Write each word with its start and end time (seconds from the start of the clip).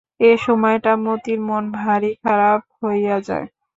এ 0.21 0.31
সময়টা 0.45 0.91
মতির 1.05 1.39
মন 1.47 1.63
ভারি 1.77 2.11
খারাপ 2.23 2.59
হইয়া 2.79 3.17
যায়। 3.27 3.47